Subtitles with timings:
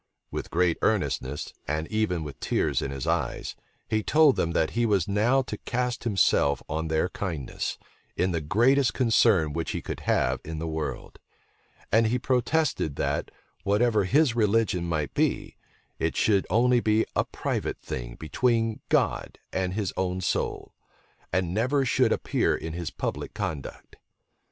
[0.31, 3.55] With great earnestness, and even with tears in his eyes,
[3.87, 7.77] he told them that he was now to cast himself on their kindness,
[8.17, 11.19] in the greatest concern which he could have in the world;
[11.91, 13.29] and he protested, that,
[13.63, 15.55] whatever his religion might be,
[15.99, 20.73] it should only be a private thing between God and his own soul,
[21.31, 23.97] and never should appear in his public conduct.